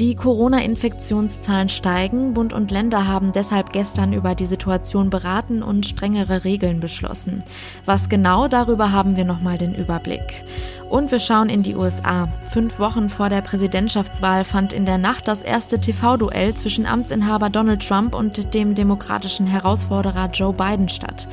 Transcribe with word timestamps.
Die 0.00 0.14
Corona-Infektionszahlen 0.14 1.68
steigen. 1.68 2.32
Bund 2.32 2.54
und 2.54 2.70
Länder 2.70 3.06
haben 3.06 3.32
deshalb 3.32 3.70
gestern 3.70 4.14
über 4.14 4.34
die 4.34 4.46
Situation 4.46 5.10
beraten 5.10 5.62
und 5.62 5.84
strengere 5.84 6.42
Regeln 6.42 6.80
beschlossen. 6.80 7.44
Was 7.84 8.08
genau, 8.08 8.48
darüber 8.48 8.92
haben 8.92 9.16
wir 9.16 9.26
nochmal 9.26 9.58
den 9.58 9.74
Überblick. 9.74 10.42
Und 10.88 11.12
wir 11.12 11.18
schauen 11.18 11.50
in 11.50 11.62
die 11.62 11.76
USA. 11.76 12.28
Fünf 12.46 12.78
Wochen 12.78 13.10
vor 13.10 13.28
der 13.28 13.42
Präsidentschaftswahl 13.42 14.44
fand 14.44 14.72
in 14.72 14.86
der 14.86 14.96
Nacht 14.96 15.28
das 15.28 15.42
erste 15.42 15.78
TV-Duell 15.78 16.54
zwischen 16.54 16.86
Amtsinhaber 16.86 17.50
Donald 17.50 17.86
Trump 17.86 18.14
und 18.14 18.54
dem 18.54 18.74
demokratischen 18.74 19.46
Herausforderer 19.46 20.30
Joe 20.30 20.54
Biden 20.54 20.88
statt. 20.88 21.28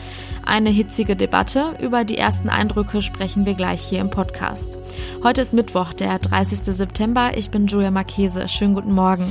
Eine 0.48 0.70
hitzige 0.70 1.18
Debatte. 1.18 1.76
Über 1.82 2.06
die 2.06 2.18
ersten 2.18 2.48
Eindrücke 2.48 3.02
sprechen 3.02 3.46
wir 3.46 3.54
gleich 3.54 3.82
hier 3.82 4.00
im 4.00 4.10
Podcast. 4.10 4.78
Heute 5.22 5.42
ist 5.42 5.54
Mittwoch, 5.54 5.92
der 5.92 6.20
30. 6.20 6.60
September. 6.60 7.32
Ich 7.36 7.50
bin 7.50 7.68
Julia 7.68 7.92
Marchese. 7.92 8.48
Schönen 8.48 8.74
guten 8.74 8.94
Morgen. 8.94 9.26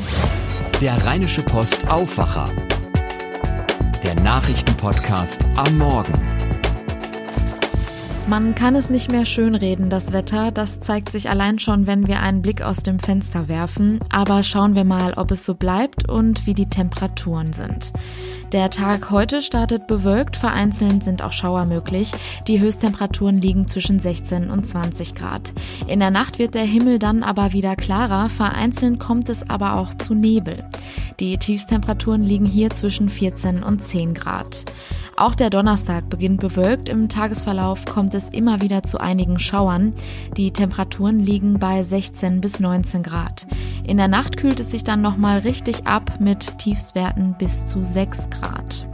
Der 0.83 1.03
Rheinische 1.07 1.43
Post 1.43 1.89
Aufwacher. 1.89 2.51
Der 4.03 4.15
Nachrichtenpodcast 4.17 5.41
am 5.57 5.79
Morgen. 5.79 6.36
Man 8.29 8.57
kann 8.57 8.75
es 8.75 8.91
nicht 8.91 9.13
mehr 9.13 9.25
schönreden, 9.25 9.89
das 9.89 10.13
Wetter. 10.13 10.51
Das 10.51 10.81
zeigt 10.81 11.13
sich 11.13 11.31
allein 11.31 11.61
schon, 11.61 11.87
wenn 11.87 12.09
wir 12.09 12.21
einen 12.21 12.43
Blick 12.43 12.61
aus 12.61 12.79
dem 12.79 12.99
Fenster 12.99 13.47
werfen. 13.47 14.01
Aber 14.11 14.43
schauen 14.43 14.75
wir 14.75 14.83
mal, 14.83 15.15
ob 15.15 15.31
es 15.31 15.45
so 15.45 15.55
bleibt 15.55 16.09
und 16.11 16.45
wie 16.45 16.55
die 16.55 16.69
Temperaturen 16.69 17.53
sind. 17.53 17.93
Der 18.51 18.71
Tag 18.71 19.11
heute 19.11 19.43
startet 19.43 19.87
bewölkt, 19.87 20.37
vereinzelt 20.37 21.05
sind 21.05 21.23
auch 21.23 21.33
Schauer 21.33 21.67
möglich. 21.67 22.13
Die 22.47 22.61
Höchsttemperaturen 22.61 23.37
liegen 23.37 23.69
zwischen 23.69 24.01
16 24.01 24.51
und 24.51 24.65
20 24.65 25.15
Grad. 25.15 25.53
In 25.87 26.01
der 26.01 26.11
Nacht 26.11 26.39
wird 26.39 26.55
der 26.55 26.65
Himmel 26.65 26.99
dann 26.99 27.23
aber 27.23 27.53
wieder 27.53 27.77
klarer, 27.77 28.29
vereinzelt 28.29 29.01
kommt 29.01 29.29
es 29.29 29.51
aber 29.51 29.75
auch 29.75 29.95
zu 29.95 30.15
Nebel. 30.15 30.65
Die 31.19 31.39
Tiefstemperaturen 31.39 32.23
liegen 32.23 32.45
hier 32.45 32.71
zwischen 32.71 33.09
14 33.09 33.63
und 33.63 33.83
10 33.83 34.13
Grad. 34.13 34.65
Auch 35.17 35.35
der 35.35 35.49
Donnerstag 35.49 36.11
beginnt 36.11 36.41
bewölkt. 36.41 36.91
Im 36.91 37.09
Tagesverlauf 37.09 37.87
kommt 37.87 38.13
es 38.13 38.29
immer 38.29 38.61
wieder 38.61 38.83
zu 38.83 39.01
einigen 39.01 39.39
Schauern. 39.39 39.95
Die 40.37 40.51
Temperaturen 40.51 41.21
liegen 41.21 41.59
bei 41.59 41.83
16 41.83 42.43
bis 42.43 42.61
19 42.61 43.03
Grad. 43.03 43.47
In 43.85 43.97
der 43.97 44.09
Nacht 44.09 44.37
kühlt 44.37 44.61
es 44.61 44.71
sich 44.71 44.85
dann 44.85 45.01
nochmal 45.01 45.39
richtig 45.39 45.87
ab 45.87 46.21
mit 46.21 46.59
Tiefstwerten 46.59 47.35
bis 47.39 47.65
zu 47.65 47.83
6 47.83 48.29
Grad. 48.29 48.87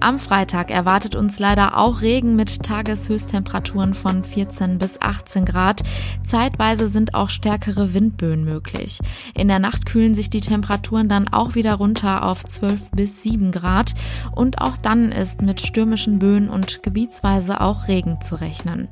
Am 0.00 0.18
Freitag 0.18 0.70
erwartet 0.70 1.16
uns 1.16 1.38
leider 1.38 1.78
auch 1.78 2.02
Regen 2.02 2.36
mit 2.36 2.62
Tageshöchsttemperaturen 2.62 3.94
von 3.94 4.24
14 4.24 4.78
bis 4.78 5.00
18 5.00 5.44
Grad. 5.44 5.82
Zeitweise 6.22 6.88
sind 6.88 7.14
auch 7.14 7.30
stärkere 7.30 7.94
Windböen 7.94 8.44
möglich. 8.44 8.98
In 9.34 9.48
der 9.48 9.58
Nacht 9.58 9.86
kühlen 9.86 10.14
sich 10.14 10.30
die 10.30 10.40
Temperaturen 10.40 11.08
dann 11.08 11.28
auch 11.28 11.54
wieder 11.54 11.74
runter 11.74 12.24
auf 12.24 12.44
12 12.44 12.90
bis 12.90 13.22
7 13.22 13.52
Grad 13.52 13.94
und 14.32 14.60
auch 14.60 14.76
dann 14.76 15.12
ist 15.12 15.42
mit 15.42 15.60
stürmischen 15.60 16.18
Böen 16.18 16.48
und 16.48 16.82
gebietsweise 16.82 17.60
auch 17.60 17.88
Regen 17.88 18.20
zu 18.20 18.34
rechnen. 18.40 18.88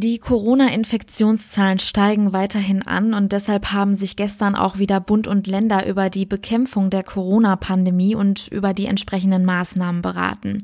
Die 0.00 0.20
Corona-Infektionszahlen 0.20 1.80
steigen 1.80 2.32
weiterhin 2.32 2.86
an 2.86 3.14
und 3.14 3.32
deshalb 3.32 3.72
haben 3.72 3.96
sich 3.96 4.14
gestern 4.14 4.54
auch 4.54 4.78
wieder 4.78 5.00
Bund 5.00 5.26
und 5.26 5.48
Länder 5.48 5.88
über 5.88 6.08
die 6.08 6.24
Bekämpfung 6.24 6.88
der 6.88 7.02
Corona-Pandemie 7.02 8.14
und 8.14 8.46
über 8.46 8.74
die 8.74 8.86
entsprechenden 8.86 9.44
Maßnahmen 9.44 10.00
beraten, 10.00 10.62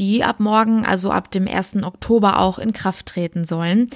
die 0.00 0.24
ab 0.24 0.40
morgen, 0.40 0.84
also 0.84 1.12
ab 1.12 1.30
dem 1.30 1.46
1. 1.46 1.84
Oktober 1.84 2.40
auch 2.40 2.58
in 2.58 2.72
Kraft 2.72 3.06
treten 3.06 3.44
sollen. 3.44 3.88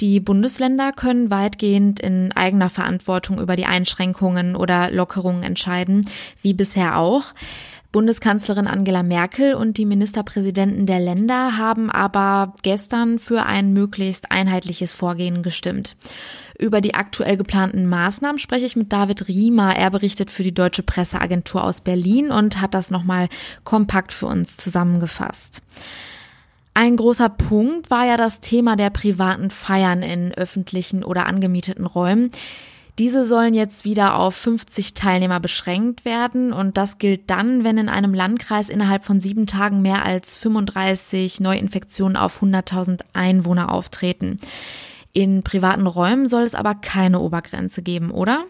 Die 0.00 0.20
Bundesländer 0.20 0.92
können 0.92 1.28
weitgehend 1.28 2.00
in 2.00 2.32
eigener 2.32 2.70
Verantwortung 2.70 3.38
über 3.40 3.56
die 3.56 3.66
Einschränkungen 3.66 4.56
oder 4.56 4.90
Lockerungen 4.90 5.42
entscheiden, 5.42 6.08
wie 6.40 6.54
bisher 6.54 6.98
auch. 6.98 7.24
Bundeskanzlerin 7.92 8.68
Angela 8.68 9.02
Merkel 9.02 9.54
und 9.54 9.76
die 9.76 9.84
Ministerpräsidenten 9.84 10.86
der 10.86 11.00
Länder 11.00 11.56
haben 11.56 11.90
aber 11.90 12.54
gestern 12.62 13.18
für 13.18 13.44
ein 13.44 13.72
möglichst 13.72 14.30
einheitliches 14.30 14.92
Vorgehen 14.94 15.42
gestimmt. 15.42 15.96
Über 16.56 16.80
die 16.80 16.94
aktuell 16.94 17.36
geplanten 17.36 17.86
Maßnahmen 17.86 18.38
spreche 18.38 18.66
ich 18.66 18.76
mit 18.76 18.92
David 18.92 19.26
Riemer. 19.26 19.74
Er 19.74 19.90
berichtet 19.90 20.30
für 20.30 20.44
die 20.44 20.54
Deutsche 20.54 20.84
Presseagentur 20.84 21.64
aus 21.64 21.80
Berlin 21.80 22.30
und 22.30 22.60
hat 22.60 22.74
das 22.74 22.92
nochmal 22.92 23.28
kompakt 23.64 24.12
für 24.12 24.26
uns 24.26 24.56
zusammengefasst. 24.56 25.60
Ein 26.74 26.96
großer 26.96 27.28
Punkt 27.28 27.90
war 27.90 28.06
ja 28.06 28.16
das 28.16 28.40
Thema 28.40 28.76
der 28.76 28.90
privaten 28.90 29.50
Feiern 29.50 30.02
in 30.02 30.32
öffentlichen 30.32 31.02
oder 31.02 31.26
angemieteten 31.26 31.86
Räumen. 31.86 32.30
Diese 32.98 33.24
sollen 33.24 33.54
jetzt 33.54 33.84
wieder 33.84 34.18
auf 34.18 34.34
50 34.34 34.94
Teilnehmer 34.94 35.40
beschränkt 35.40 36.04
werden 36.04 36.52
und 36.52 36.76
das 36.76 36.98
gilt 36.98 37.30
dann, 37.30 37.64
wenn 37.64 37.78
in 37.78 37.88
einem 37.88 38.14
Landkreis 38.14 38.68
innerhalb 38.68 39.04
von 39.04 39.20
sieben 39.20 39.46
Tagen 39.46 39.82
mehr 39.82 40.04
als 40.04 40.36
35 40.36 41.40
Neuinfektionen 41.40 42.16
auf 42.16 42.42
100.000 42.42 43.02
Einwohner 43.12 43.72
auftreten. 43.72 44.36
In 45.12 45.42
privaten 45.42 45.86
Räumen 45.86 46.26
soll 46.26 46.42
es 46.42 46.54
aber 46.54 46.74
keine 46.74 47.20
Obergrenze 47.20 47.82
geben, 47.82 48.10
oder? 48.10 48.44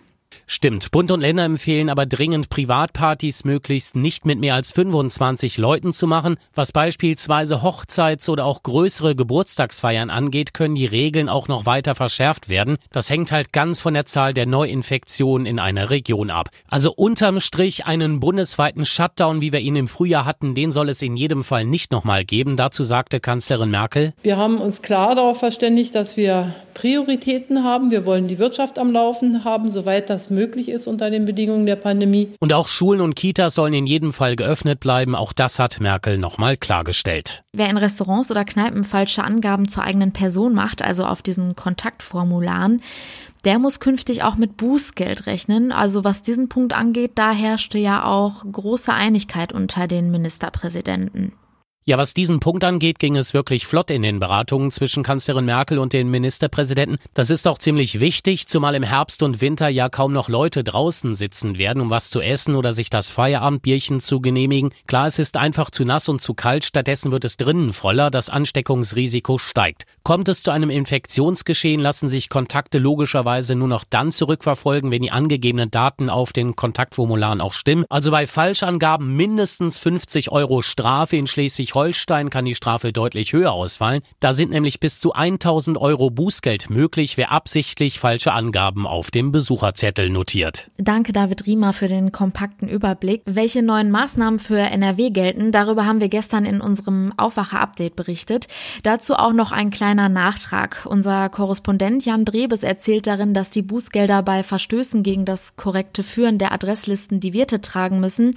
Stimmt. 0.47 0.91
Bund 0.91 1.11
und 1.11 1.21
Länder 1.21 1.45
empfehlen 1.45 1.89
aber 1.89 2.07
dringend, 2.07 2.51
Privatpartys 2.51 3.45
möglichst 3.45 3.97
nicht 3.97 4.27
mit 4.27 4.39
mehr 4.39 4.55
als 4.55 4.73
25 4.73 5.59
Leuten 5.59 5.93
zu 5.93 6.07
machen. 6.07 6.39
Was 6.55 6.73
beispielsweise 6.73 7.63
Hochzeits- 7.63 8.29
oder 8.29 8.45
auch 8.45 8.63
größere 8.63 9.15
Geburtstagsfeiern 9.15 10.11
angeht, 10.11 10.55
können 10.55 10.75
die 10.75 10.87
Regeln 10.87 11.29
auch 11.29 11.49
noch 11.49 11.67
weiter 11.67 11.95
verschärft 11.95 12.49
werden. 12.49 12.79
Das 12.93 13.11
hängt 13.11 13.33
halt 13.33 13.53
ganz 13.53 13.81
von 13.81 13.95
der 13.95 14.07
Zahl 14.07 14.35
der 14.35 14.47
Neuinfektionen 14.47 15.47
in 15.47 15.59
einer 15.59 15.91
Region 15.91 16.31
ab. 16.31 16.51
Also 16.69 16.93
unterm 16.93 17.41
Strich 17.41 17.87
einen 17.87 18.21
bundesweiten 18.21 18.85
Shutdown, 18.85 19.41
wie 19.41 19.53
wir 19.53 19.61
ihn 19.61 19.77
im 19.77 19.89
Frühjahr 19.89 20.25
hatten, 20.25 20.55
den 20.55 20.73
soll 20.73 20.89
es 20.89 21.03
in 21.03 21.17
jedem 21.17 21.45
Fall 21.45 21.65
nicht 21.65 21.93
nochmal 21.93 22.25
geben. 22.25 22.57
Dazu 22.57 22.85
sagte 22.85 23.21
Kanzlerin 23.21 23.71
Merkel. 23.71 24.15
Wir 24.23 24.37
haben 24.37 24.59
uns 24.59 24.83
klar 24.83 25.15
darauf 25.15 25.39
verständigt, 25.39 25.95
dass 25.95 26.17
wir 26.17 26.55
Prioritäten 26.75 27.65
haben. 27.65 27.91
Wir 27.91 28.07
wollen 28.07 28.29
die 28.29 28.39
Wirtschaft 28.39 28.79
am 28.79 28.93
Laufen 28.93 29.45
haben, 29.45 29.71
soweit 29.71 30.11
das 30.11 30.31
möglich 30.31 30.69
ist 30.69 30.87
unter 30.87 31.11
den 31.11 31.25
Bedingungen 31.25 31.67
der 31.67 31.77
Pandemie. 31.77 32.29
Und 32.41 32.53
auch 32.53 32.69
Schulen 32.69 33.01
und 33.01 33.17
Kitas 33.17 33.55
sollen 33.55 33.75
in 33.75 33.87
jedem 33.87 34.13
Fall 34.13 34.37
geöffnet 34.37 34.81
bleiben. 34.81 35.15
Auch 35.15 35.33
das 35.33 35.59
hat 35.59 35.81
Merkel 35.81 36.19
nochmal 36.19 36.57
klargestellt. 36.57 37.43
Wer 37.53 37.69
in 37.69 37.77
Restaurants 37.77 38.31
oder 38.31 38.45
Kneipen 38.45 38.85
falsche 38.85 39.25
Angaben 39.25 39.69
zur 39.69 39.83
eigenen 39.83 40.13
Person 40.13 40.55
macht, 40.55 40.83
also 40.83 41.05
auf 41.05 41.23
diesen 41.23 41.57
Kontaktformularen, 41.57 42.81
der 43.45 43.59
muss 43.59 43.81
künftig 43.81 44.23
auch 44.23 44.37
mit 44.37 44.57
Bußgeld 44.57 45.27
rechnen. 45.27 45.73
Also 45.73 46.05
was 46.05 46.23
diesen 46.23 46.49
Punkt 46.49 46.75
angeht, 46.75 47.13
da 47.15 47.33
herrschte 47.33 47.79
ja 47.79 48.05
auch 48.05 48.45
große 48.51 48.93
Einigkeit 48.93 49.53
unter 49.53 49.87
den 49.87 50.11
Ministerpräsidenten. 50.11 51.33
Ja, 51.87 51.97
was 51.97 52.13
diesen 52.13 52.41
Punkt 52.41 52.63
angeht, 52.63 52.99
ging 52.99 53.17
es 53.17 53.33
wirklich 53.33 53.67
flott 53.67 53.91
in 53.91 54.03
den 54.03 54.19
Beratungen 54.19 54.71
zwischen 54.71 55.03
Kanzlerin 55.03 55.47
Merkel 55.47 55.79
und 55.79 55.95
den 55.95 56.11
Ministerpräsidenten. 56.11 56.99
Das 57.15 57.31
ist 57.31 57.49
auch 57.49 57.57
ziemlich 57.57 58.01
wichtig, 58.01 58.47
zumal 58.49 58.75
im 58.75 58.83
Herbst 58.83 59.23
und 59.23 59.41
Winter 59.41 59.71
ja 59.71 59.89
kaum 59.89 60.13
noch 60.13 60.29
Leute 60.29 60.63
draußen 60.63 61.15
sitzen 61.15 61.57
werden, 61.57 61.81
um 61.81 61.89
was 61.89 62.11
zu 62.11 62.21
essen 62.21 62.55
oder 62.55 62.75
sich 62.75 62.91
das 62.91 63.11
Feierabendbierchen 63.11 63.99
zu 63.99 64.21
genehmigen. 64.21 64.73
Klar, 64.89 65.07
es 65.07 65.19
ist 65.19 65.39
einfach 65.39 65.71
zu 65.71 65.87
nass 65.87 66.11
und 66.11 66.21
zu 66.21 66.35
kalt, 66.35 66.67
stattdessen 66.67 67.13
wird 67.13 67.25
es 67.25 67.39
drinnen 67.39 67.73
voller, 67.73 68.11
das 68.11 68.29
Ansteckungsrisiko 68.29 69.39
steigt. 69.39 69.85
Kommt 70.03 70.29
es 70.29 70.43
zu 70.43 70.51
einem 70.51 70.69
Infektionsgeschehen, 70.69 71.81
lassen 71.81 72.11
sich 72.11 72.29
Kontakte 72.29 72.77
logischerweise 72.77 73.55
nur 73.55 73.69
noch 73.69 73.85
dann 73.89 74.13
zurückverfolgen, 74.13 74.91
wenn 74.91 75.01
die 75.01 75.13
angegebenen 75.13 75.71
Daten 75.71 76.11
auf 76.11 76.35
den 76.35 76.57
Kontaktformularen 76.57 77.41
auch 77.41 77.55
stimmen. 77.55 77.87
Also 77.89 78.11
bei 78.11 78.27
Falschangaben 78.27 79.17
mindestens 79.17 79.79
50 79.79 80.31
Euro 80.31 80.61
Strafe 80.61 81.17
in 81.17 81.27
Schleswig 81.27 81.70
Schleswig-Holstein 81.71 82.31
kann 82.31 82.45
die 82.45 82.55
Strafe 82.55 82.93
deutlich 82.93 83.33
höher 83.33 83.53
ausfallen. 83.53 84.03
Da 84.19 84.35
sind 84.35 84.51
nämlich 84.51 84.81
bis 84.81 84.99
zu 85.01 85.13
1000 85.13 85.79
Euro 85.79 86.11
Bußgeld 86.11 86.69
möglich, 86.69 87.17
wer 87.17 87.31
absichtlich 87.31 88.01
falsche 88.01 88.33
Angaben 88.33 88.87
auf 88.87 89.11
dem 89.11 89.33
Besucherzettel 89.33 90.11
notiert. 90.11 90.71
Danke, 90.79 91.13
David 91.13 91.47
Riemer, 91.47 91.73
für 91.73 91.89
den 91.89 92.13
kompakten 92.13 92.69
Überblick. 92.69 93.23
Welche 93.25 93.63
neuen 93.63 93.91
Maßnahmen 93.91 94.39
für 94.39 94.59
NRW 94.59 95.11
gelten, 95.11 95.53
darüber 95.53 95.87
haben 95.87 96.01
wir 96.01 96.09
gestern 96.09 96.45
in 96.45 96.61
unserem 96.61 97.13
Aufwacher-Update 97.17 97.97
berichtet. 97.97 98.49
Dazu 98.83 99.15
auch 99.15 99.33
noch 99.33 99.53
ein 99.53 99.71
kleiner 99.71 100.09
Nachtrag. 100.09 100.87
Unser 100.89 101.29
Korrespondent 101.29 102.05
Jan 102.05 102.25
Drebes 102.25 102.63
erzählt 102.63 103.07
darin, 103.07 103.35
dass 103.35 103.51
die 103.51 103.63
Bußgelder 103.63 104.23
bei 104.23 104.43
Verstößen 104.43 105.03
gegen 105.03 105.25
das 105.25 105.57
korrekte 105.57 106.03
Führen 106.03 106.39
der 106.39 106.53
Adresslisten 106.53 107.21
die 107.21 107.33
Wirte 107.33 107.61
tragen 107.61 108.01
müssen. 108.01 108.33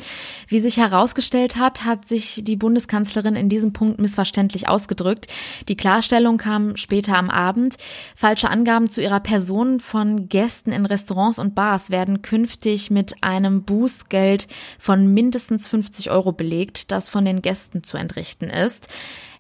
Wie 0.48 0.60
sich 0.60 0.78
herausgestellt 0.78 1.56
hat, 1.58 1.84
hat 1.84 2.08
sich 2.08 2.42
die 2.44 2.56
Bundeskanzlerin 2.56 3.23
Ministerin 3.24 3.36
in 3.36 3.50
diesem 3.50 3.74
Punkt 3.74 4.00
missverständlich 4.00 4.68
ausgedrückt. 4.68 5.28
Die 5.68 5.78
Klarstellung 5.78 6.38
kam 6.38 6.76
später 6.78 7.18
am 7.18 7.30
Abend. 7.30 7.76
Falsche 8.16 8.50
Angaben 8.50 8.88
zu 8.88 9.02
ihrer 9.02 9.20
Person 9.20 9.80
von 9.80 10.28
Gästen 10.30 10.72
in 10.72 10.86
Restaurants 10.86 11.40
und 11.40 11.56
Bars 11.56 11.90
werden 11.90 12.22
künftig 12.22 12.92
mit 12.92 13.24
einem 13.24 13.64
Bußgeld 13.64 14.48
von 14.80 15.14
mindestens 15.14 15.68
50 15.68 16.12
Euro 16.12 16.32
belegt, 16.32 16.92
das 16.92 17.10
von 17.10 17.26
den 17.26 17.42
Gästen 17.42 17.84
zu 17.84 17.98
entrichten 17.98 18.46
ist. 18.46 18.88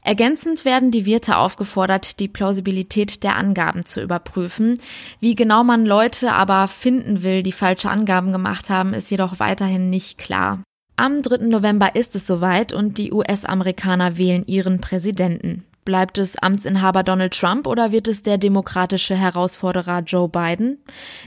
Ergänzend 0.05 0.65
werden 0.65 0.91
die 0.91 1.05
Wirte 1.05 1.37
aufgefordert, 1.37 2.19
die 2.19 2.27
Plausibilität 2.27 3.23
der 3.23 3.37
Angaben 3.37 3.85
zu 3.85 4.01
überprüfen. 4.01 4.77
Wie 5.21 5.33
genau 5.33 5.63
man 5.63 5.85
Leute 5.85 6.33
aber 6.33 6.67
finden 6.67 7.23
will, 7.23 7.41
die 7.41 7.53
falsche 7.53 7.89
Angaben 7.89 8.33
gemacht 8.33 8.69
haben, 8.69 8.93
ist 8.93 9.09
jedoch 9.11 9.39
weiterhin 9.39 9.89
nicht 9.89 10.17
klar. 10.17 10.61
Am 10.95 11.23
3. 11.23 11.47
November 11.47 11.95
ist 11.95 12.15
es 12.15 12.27
soweit 12.27 12.71
und 12.71 12.99
die 12.99 13.11
US-Amerikaner 13.11 14.15
wählen 14.17 14.45
ihren 14.45 14.79
Präsidenten. 14.79 15.65
Bleibt 15.85 16.19
es 16.19 16.37
Amtsinhaber 16.37 17.03
Donald 17.03 17.37
Trump 17.37 17.65
oder 17.67 17.91
wird 17.91 18.07
es 18.07 18.21
der 18.23 18.37
demokratische 18.37 19.15
Herausforderer 19.15 20.01
Joe 20.01 20.29
Biden? 20.29 20.77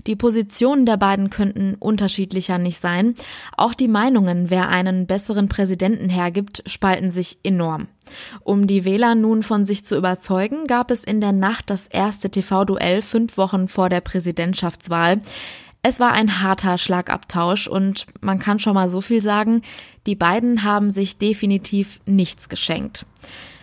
Die 0.06 0.16
Positionen 0.16 0.86
der 0.86 0.96
beiden 0.96 1.30
könnten 1.30 1.74
unterschiedlicher 1.74 2.58
nicht 2.58 2.78
sein. 2.78 3.14
Auch 3.56 3.74
die 3.74 3.88
Meinungen, 3.88 4.48
wer 4.48 4.68
einen 4.68 5.06
besseren 5.06 5.48
Präsidenten 5.48 6.08
hergibt, 6.08 6.62
spalten 6.66 7.10
sich 7.10 7.38
enorm. 7.42 7.88
Um 8.44 8.66
die 8.66 8.84
Wähler 8.84 9.14
nun 9.14 9.42
von 9.42 9.64
sich 9.64 9.84
zu 9.84 9.96
überzeugen, 9.96 10.66
gab 10.66 10.90
es 10.90 11.04
in 11.04 11.20
der 11.20 11.32
Nacht 11.32 11.68
das 11.68 11.88
erste 11.88 12.30
TV-Duell 12.30 13.02
fünf 13.02 13.36
Wochen 13.36 13.68
vor 13.68 13.88
der 13.88 14.00
Präsidentschaftswahl. 14.00 15.20
Es 15.88 16.00
war 16.00 16.10
ein 16.10 16.42
harter 16.42 16.78
Schlagabtausch 16.78 17.68
und 17.68 18.06
man 18.20 18.40
kann 18.40 18.58
schon 18.58 18.74
mal 18.74 18.88
so 18.88 19.00
viel 19.00 19.22
sagen, 19.22 19.62
die 20.08 20.16
beiden 20.16 20.64
haben 20.64 20.90
sich 20.90 21.16
definitiv 21.16 22.00
nichts 22.06 22.48
geschenkt. 22.48 23.06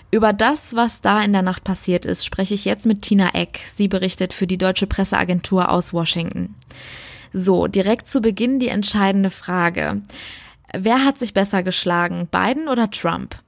Über 0.09 0.31
das, 0.31 0.73
was 0.73 1.01
da 1.01 1.21
in 1.21 1.33
der 1.33 1.41
Nacht 1.41 1.65
passiert 1.65 2.05
ist, 2.05 2.23
spreche 2.23 2.53
ich 2.53 2.63
jetzt 2.63 2.85
mit 2.85 3.01
Tina 3.01 3.31
Eck. 3.33 3.59
Sie 3.67 3.89
berichtet 3.89 4.31
für 4.31 4.47
die 4.47 4.57
Deutsche 4.57 4.87
Presseagentur 4.87 5.69
aus 5.69 5.91
Washington. 5.91 6.55
So, 7.33 7.67
direkt 7.67 8.07
zu 8.07 8.21
Beginn 8.21 8.57
die 8.57 8.69
entscheidende 8.69 9.29
Frage. 9.29 10.01
Wer 10.73 11.03
hat 11.03 11.19
sich 11.19 11.33
besser 11.33 11.61
geschlagen, 11.61 12.29
Biden 12.31 12.69
oder 12.69 12.89
Trump? 12.89 13.42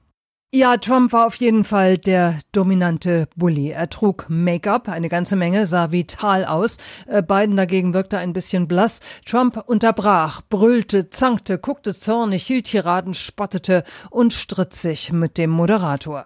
Ja, 0.56 0.78
Trump 0.78 1.12
war 1.12 1.26
auf 1.26 1.34
jeden 1.34 1.64
Fall 1.64 1.98
der 1.98 2.38
dominante 2.52 3.28
Bully. 3.36 3.72
Er 3.72 3.90
trug 3.90 4.24
Make-up, 4.30 4.88
eine 4.88 5.10
ganze 5.10 5.36
Menge, 5.36 5.66
sah 5.66 5.92
vital 5.92 6.46
aus. 6.46 6.78
Äh, 7.06 7.22
Biden 7.22 7.58
dagegen 7.58 7.92
wirkte 7.92 8.16
ein 8.16 8.32
bisschen 8.32 8.66
blass. 8.66 9.00
Trump 9.26 9.62
unterbrach, 9.66 10.40
brüllte, 10.48 11.10
zankte, 11.10 11.58
guckte 11.58 11.94
zornig, 11.94 12.46
hielt 12.46 12.68
Tiraden, 12.68 13.12
spottete 13.12 13.84
und 14.08 14.32
stritt 14.32 14.74
sich 14.74 15.12
mit 15.12 15.36
dem 15.36 15.50
Moderator. 15.50 16.24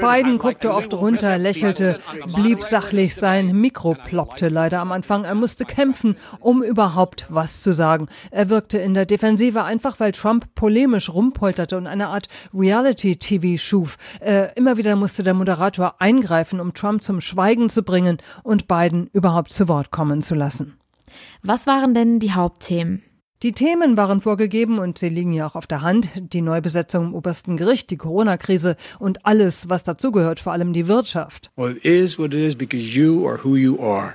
Biden 0.00 0.38
guckte 0.38 0.72
oft 0.72 0.94
runter, 0.94 1.36
lächelte, 1.36 1.98
blieb 2.34 2.64
sachlich. 2.64 3.14
Sein 3.14 3.54
Mikro 3.54 3.94
ploppte 3.94 4.48
leider 4.48 4.80
am 4.80 4.90
Anfang. 4.90 5.24
Er 5.24 5.34
musste 5.34 5.66
kämpfen, 5.66 6.16
um 6.40 6.62
überhaupt 6.62 7.26
was 7.28 7.60
zu 7.60 7.74
sagen. 7.74 8.06
Er 8.30 8.48
wirkte 8.48 8.78
in 8.78 8.94
der 8.94 9.04
Defensive 9.04 9.64
ein 9.64 9.81
einfach 9.82 9.98
weil 9.98 10.12
Trump 10.12 10.54
polemisch 10.54 11.10
rumpolterte 11.10 11.76
und 11.76 11.88
eine 11.88 12.08
Art 12.08 12.28
Reality-TV 12.54 13.60
schuf. 13.60 13.98
Äh, 14.20 14.52
immer 14.54 14.76
wieder 14.76 14.94
musste 14.94 15.24
der 15.24 15.34
Moderator 15.34 16.00
eingreifen, 16.00 16.60
um 16.60 16.72
Trump 16.72 17.02
zum 17.02 17.20
Schweigen 17.20 17.68
zu 17.68 17.82
bringen 17.82 18.18
und 18.44 18.68
Biden 18.68 19.08
überhaupt 19.12 19.52
zu 19.52 19.66
Wort 19.66 19.90
kommen 19.90 20.22
zu 20.22 20.36
lassen. 20.36 20.76
Was 21.42 21.66
waren 21.66 21.94
denn 21.94 22.20
die 22.20 22.32
Hauptthemen? 22.32 23.02
Die 23.42 23.50
Themen 23.50 23.96
waren 23.96 24.20
vorgegeben 24.20 24.78
und 24.78 24.98
sie 24.98 25.08
liegen 25.08 25.32
ja 25.32 25.48
auch 25.48 25.56
auf 25.56 25.66
der 25.66 25.82
Hand. 25.82 26.08
Die 26.14 26.42
Neubesetzung 26.42 27.06
im 27.06 27.14
obersten 27.14 27.56
Gericht, 27.56 27.90
die 27.90 27.96
Corona-Krise 27.96 28.76
und 29.00 29.26
alles, 29.26 29.68
was 29.68 29.82
dazugehört, 29.82 30.38
vor 30.38 30.52
allem 30.52 30.72
die 30.72 30.86
Wirtschaft. 30.86 31.50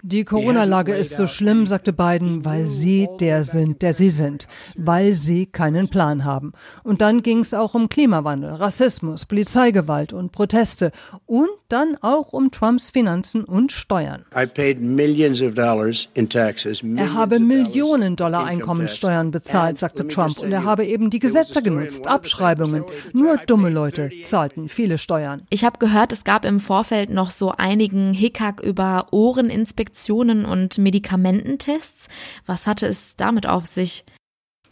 Die 0.01 0.23
Corona-Lage 0.23 0.93
ist 0.95 1.17
so 1.17 1.27
schlimm, 1.27 1.67
sagte 1.67 1.91
Biden, 1.91 2.45
weil 2.45 2.67
sie 2.67 3.09
der 3.19 3.43
sind, 3.43 3.81
der 3.81 3.91
sie 3.91 4.11
sind, 4.11 4.47
weil 4.77 5.15
sie 5.15 5.45
keinen 5.45 5.89
Plan 5.89 6.23
haben. 6.23 6.53
Und 6.85 7.01
dann 7.01 7.21
ging 7.21 7.39
es 7.39 7.53
auch 7.53 7.73
um 7.73 7.89
Klimawandel, 7.89 8.51
Rassismus, 8.51 9.25
Polizeigewalt 9.25 10.13
und 10.13 10.31
Proteste 10.31 10.93
und 11.25 11.49
dann 11.67 11.97
auch 11.99 12.31
um 12.31 12.49
Trumps 12.51 12.91
Finanzen 12.91 13.43
und 13.43 13.73
Steuern. 13.73 14.23
Er 16.95 17.13
habe 17.13 17.39
Millionen 17.39 18.15
Dollar 18.15 18.45
Einkommensteuern 18.45 19.16
Steuern 19.17 19.31
bezahlt, 19.31 19.77
sagte 19.77 20.07
Trump, 20.07 20.37
und 20.39 20.51
er 20.51 20.63
habe 20.63 20.85
eben 20.85 21.09
die 21.09 21.19
Gesetze 21.19 21.61
genutzt, 21.63 22.07
Abschreibungen. 22.07 22.83
Nur 23.13 23.37
dumme 23.37 23.69
Leute 23.69 24.11
zahlten 24.25 24.69
viele 24.69 24.97
Steuern. 24.97 25.41
Ich 25.49 25.63
habe 25.63 25.79
gehört, 25.79 26.13
es 26.13 26.23
gab 26.23 26.45
im 26.45 26.59
Vorfeld 26.59 27.09
noch 27.09 27.31
so 27.31 27.51
einigen 27.51 28.13
Hickhack 28.13 28.61
über 28.61 29.07
Ohreninspektionen 29.11 30.45
und 30.45 30.77
Medikamententests. 30.77 32.09
Was 32.45 32.67
hatte 32.67 32.85
es 32.85 33.15
damit 33.15 33.47
auf 33.47 33.65
sich? 33.65 34.05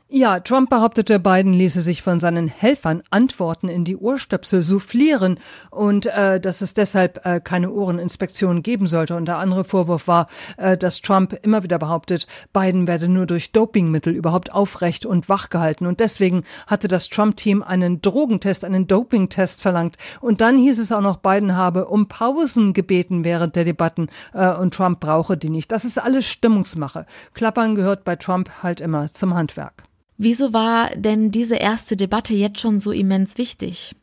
Ja, 0.07 0.39
Trump 0.39 0.69
behauptete, 0.69 1.19
Biden 1.19 1.51
ließe 1.51 1.81
sich 1.81 2.03
von 2.03 2.19
seinen 2.19 2.47
Helfern 2.47 3.01
Antworten 3.09 3.69
in 3.69 3.85
die 3.85 3.97
Ohrstöpsel 3.97 4.61
soufflieren 4.61 5.39
und 5.71 6.05
äh, 6.05 6.39
dass 6.39 6.61
es 6.61 6.75
deshalb 6.75 7.25
äh, 7.25 7.39
keine 7.39 7.71
Ohreninspektion 7.71 8.61
geben 8.61 8.85
sollte. 8.85 9.15
Und 9.15 9.25
der 9.25 9.39
andere 9.39 9.63
Vorwurf 9.63 10.07
war, 10.07 10.27
äh, 10.57 10.77
dass 10.77 11.01
Trump 11.01 11.33
immer 11.41 11.63
wieder 11.63 11.79
behauptet, 11.79 12.27
Biden 12.53 12.87
werde 12.87 13.07
nur 13.07 13.25
durch 13.25 13.51
Dopingmittel 13.51 14.13
überhaupt 14.13 14.53
aufrecht 14.53 15.07
und 15.07 15.27
wach 15.27 15.49
gehalten. 15.49 15.87
Und 15.87 15.99
deswegen 15.99 16.43
hatte 16.67 16.87
das 16.87 17.09
Trump-Team 17.09 17.63
einen 17.63 17.99
Drogentest, 17.99 18.63
einen 18.63 18.85
Dopingtest 18.85 19.63
verlangt. 19.63 19.97
Und 20.21 20.39
dann 20.39 20.59
hieß 20.59 20.77
es 20.77 20.91
auch 20.91 21.01
noch, 21.01 21.17
Biden 21.17 21.55
habe 21.55 21.87
um 21.87 22.07
Pausen 22.07 22.73
gebeten 22.73 23.23
während 23.23 23.55
der 23.55 23.65
Debatten 23.65 24.09
äh, 24.33 24.53
und 24.53 24.75
Trump 24.75 24.99
brauche 24.99 25.35
die 25.35 25.49
nicht. 25.49 25.71
Das 25.71 25.83
ist 25.83 25.97
alles 25.97 26.27
Stimmungsmache. 26.27 27.07
Klappern 27.33 27.73
gehört 27.73 28.03
bei 28.03 28.15
Trump 28.15 28.51
halt 28.61 28.81
immer 28.81 29.11
zum 29.11 29.33
Handwerk. 29.33 29.83
Wieso 30.17 30.53
war 30.53 30.95
denn 30.95 31.31
diese 31.31 31.56
erste 31.56 31.97
Debatte 31.97 32.33
jetzt 32.33 32.59
schon 32.59 32.79
so 32.79 32.91
immens 32.91 33.38
wichtig? 33.38 33.95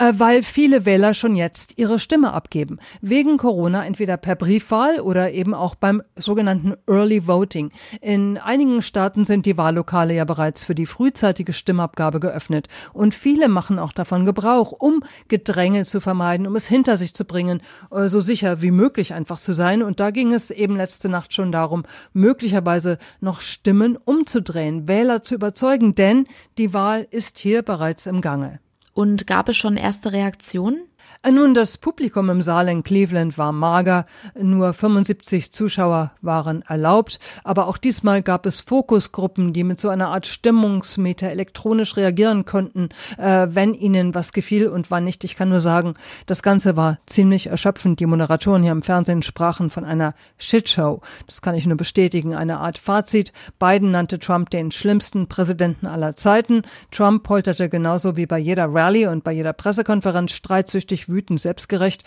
Äh, 0.00 0.14
weil 0.16 0.42
viele 0.42 0.86
Wähler 0.86 1.12
schon 1.12 1.36
jetzt 1.36 1.78
ihre 1.78 1.98
Stimme 1.98 2.32
abgeben. 2.32 2.78
Wegen 3.02 3.36
Corona 3.36 3.84
entweder 3.84 4.16
per 4.16 4.34
Briefwahl 4.34 4.98
oder 4.98 5.32
eben 5.32 5.52
auch 5.52 5.74
beim 5.74 6.02
sogenannten 6.16 6.74
Early 6.86 7.26
Voting. 7.26 7.70
In 8.00 8.38
einigen 8.38 8.80
Staaten 8.80 9.26
sind 9.26 9.44
die 9.44 9.58
Wahllokale 9.58 10.14
ja 10.14 10.24
bereits 10.24 10.64
für 10.64 10.74
die 10.74 10.86
frühzeitige 10.86 11.52
Stimmabgabe 11.52 12.18
geöffnet. 12.18 12.68
Und 12.94 13.14
viele 13.14 13.50
machen 13.50 13.78
auch 13.78 13.92
davon 13.92 14.24
Gebrauch, 14.24 14.72
um 14.72 15.04
Gedränge 15.28 15.84
zu 15.84 16.00
vermeiden, 16.00 16.46
um 16.46 16.56
es 16.56 16.66
hinter 16.66 16.96
sich 16.96 17.14
zu 17.14 17.26
bringen, 17.26 17.60
äh, 17.90 18.08
so 18.08 18.20
sicher 18.20 18.62
wie 18.62 18.70
möglich 18.70 19.12
einfach 19.12 19.38
zu 19.38 19.52
sein. 19.52 19.82
Und 19.82 20.00
da 20.00 20.12
ging 20.12 20.32
es 20.32 20.50
eben 20.50 20.76
letzte 20.76 21.10
Nacht 21.10 21.34
schon 21.34 21.52
darum, 21.52 21.82
möglicherweise 22.14 22.96
noch 23.20 23.42
Stimmen 23.42 23.98
umzudrehen, 24.02 24.88
Wähler 24.88 25.22
zu 25.22 25.34
überzeugen, 25.34 25.94
denn 25.94 26.26
die 26.56 26.72
Wahl 26.72 27.06
ist 27.10 27.38
hier 27.38 27.60
bereits 27.60 28.06
im 28.06 28.22
Gange. 28.22 28.60
Und 28.92 29.26
gab 29.26 29.48
es 29.48 29.56
schon 29.56 29.76
erste 29.76 30.12
Reaktionen? 30.12 30.89
Nun, 31.28 31.52
das 31.52 31.76
Publikum 31.76 32.30
im 32.30 32.40
Saal 32.40 32.68
in 32.68 32.82
Cleveland 32.82 33.36
war 33.36 33.52
mager, 33.52 34.06
nur 34.40 34.72
75 34.72 35.52
Zuschauer 35.52 36.12
waren 36.22 36.62
erlaubt, 36.62 37.20
aber 37.44 37.68
auch 37.68 37.76
diesmal 37.76 38.22
gab 38.22 38.46
es 38.46 38.62
Fokusgruppen, 38.62 39.52
die 39.52 39.62
mit 39.62 39.82
so 39.82 39.90
einer 39.90 40.08
Art 40.08 40.26
Stimmungsmeter 40.26 41.28
elektronisch 41.28 41.98
reagieren 41.98 42.46
konnten, 42.46 42.88
äh, 43.18 43.48
wenn 43.50 43.74
ihnen 43.74 44.14
was 44.14 44.32
gefiel 44.32 44.68
und 44.68 44.90
wann 44.90 45.04
nicht. 45.04 45.22
Ich 45.24 45.36
kann 45.36 45.50
nur 45.50 45.60
sagen, 45.60 45.94
das 46.24 46.42
Ganze 46.42 46.76
war 46.76 46.98
ziemlich 47.04 47.48
erschöpfend. 47.48 48.00
Die 48.00 48.06
Moderatoren 48.06 48.62
hier 48.62 48.72
im 48.72 48.82
Fernsehen 48.82 49.22
sprachen 49.22 49.68
von 49.68 49.84
einer 49.84 50.14
Shitshow. 50.38 51.02
Das 51.26 51.42
kann 51.42 51.54
ich 51.54 51.66
nur 51.66 51.76
bestätigen, 51.76 52.34
eine 52.34 52.60
Art 52.60 52.78
Fazit. 52.78 53.34
Biden 53.58 53.90
nannte 53.90 54.18
Trump 54.20 54.48
den 54.48 54.70
schlimmsten 54.70 55.26
Präsidenten 55.26 55.86
aller 55.86 56.16
Zeiten. 56.16 56.62
Trump 56.90 57.24
polterte 57.24 57.68
genauso 57.68 58.16
wie 58.16 58.26
bei 58.26 58.38
jeder 58.38 58.72
Rallye 58.72 59.08
und 59.08 59.22
bei 59.22 59.32
jeder 59.32 59.52
Pressekonferenz 59.52 60.32
streitsüchtig 60.32 60.99
wütend, 61.08 61.40
selbstgerecht. 61.40 62.04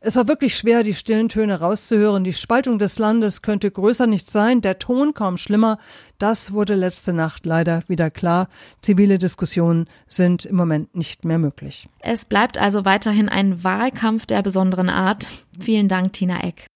Es 0.00 0.16
war 0.16 0.28
wirklich 0.28 0.56
schwer, 0.56 0.82
die 0.82 0.94
stillen 0.94 1.28
Töne 1.28 1.60
rauszuhören. 1.60 2.24
Die 2.24 2.32
Spaltung 2.34 2.78
des 2.78 2.98
Landes 2.98 3.42
könnte 3.42 3.70
größer 3.70 4.06
nicht 4.06 4.30
sein, 4.30 4.60
der 4.60 4.78
Ton 4.78 5.14
kaum 5.14 5.36
schlimmer. 5.36 5.78
Das 6.18 6.52
wurde 6.52 6.74
letzte 6.74 7.12
Nacht 7.12 7.46
leider 7.46 7.82
wieder 7.88 8.10
klar. 8.10 8.48
Zivile 8.82 9.18
Diskussionen 9.18 9.88
sind 10.06 10.44
im 10.44 10.56
Moment 10.56 10.94
nicht 10.94 11.24
mehr 11.24 11.38
möglich. 11.38 11.88
Es 12.00 12.26
bleibt 12.26 12.58
also 12.58 12.84
weiterhin 12.84 13.28
ein 13.28 13.64
Wahlkampf 13.64 14.26
der 14.26 14.42
besonderen 14.42 14.90
Art. 14.90 15.26
Vielen 15.58 15.88
Dank, 15.88 16.12
Tina 16.12 16.44
Eck. 16.44 16.66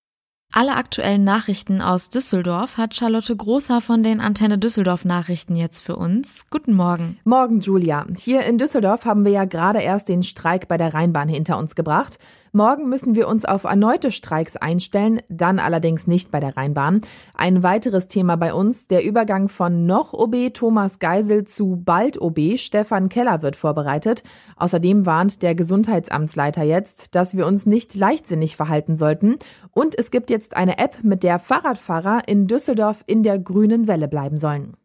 Alle 0.50 0.76
aktuellen 0.76 1.24
Nachrichten 1.24 1.82
aus 1.82 2.08
Düsseldorf 2.08 2.78
hat 2.78 2.94
Charlotte 2.94 3.36
Großer 3.36 3.82
von 3.82 4.02
den 4.02 4.18
Antenne 4.18 4.56
Düsseldorf 4.56 5.04
Nachrichten 5.04 5.54
jetzt 5.56 5.80
für 5.80 5.94
uns. 5.94 6.46
Guten 6.48 6.72
Morgen. 6.72 7.18
Morgen, 7.24 7.60
Julia. 7.60 8.06
Hier 8.16 8.44
in 8.44 8.56
Düsseldorf 8.56 9.04
haben 9.04 9.26
wir 9.26 9.32
ja 9.32 9.44
gerade 9.44 9.80
erst 9.80 10.08
den 10.08 10.22
Streik 10.22 10.66
bei 10.66 10.78
der 10.78 10.94
Rheinbahn 10.94 11.28
hinter 11.28 11.58
uns 11.58 11.74
gebracht. 11.74 12.18
Morgen 12.52 12.88
müssen 12.88 13.14
wir 13.14 13.28
uns 13.28 13.44
auf 13.44 13.64
erneute 13.64 14.10
Streiks 14.10 14.56
einstellen, 14.56 15.20
dann 15.28 15.58
allerdings 15.58 16.06
nicht 16.06 16.30
bei 16.30 16.40
der 16.40 16.56
Rheinbahn. 16.56 17.02
Ein 17.34 17.62
weiteres 17.62 18.08
Thema 18.08 18.36
bei 18.36 18.54
uns, 18.54 18.86
der 18.86 19.04
Übergang 19.04 19.48
von 19.48 19.86
noch 19.86 20.12
OB 20.12 20.54
Thomas 20.54 20.98
Geisel 20.98 21.44
zu 21.44 21.82
bald 21.84 22.20
OB 22.20 22.58
Stefan 22.58 23.08
Keller 23.08 23.42
wird 23.42 23.56
vorbereitet. 23.56 24.22
Außerdem 24.56 25.04
warnt 25.06 25.42
der 25.42 25.54
Gesundheitsamtsleiter 25.54 26.62
jetzt, 26.62 27.14
dass 27.14 27.36
wir 27.36 27.46
uns 27.46 27.66
nicht 27.66 27.94
leichtsinnig 27.94 28.56
verhalten 28.56 28.96
sollten. 28.96 29.36
Und 29.72 29.98
es 29.98 30.10
gibt 30.10 30.30
jetzt 30.30 30.56
eine 30.56 30.78
App, 30.78 30.98
mit 31.02 31.22
der 31.22 31.38
Fahrradfahrer 31.38 32.22
in 32.26 32.46
Düsseldorf 32.46 33.04
in 33.06 33.22
der 33.22 33.38
grünen 33.38 33.88
Welle 33.88 34.08
bleiben 34.08 34.36
sollen. 34.36 34.76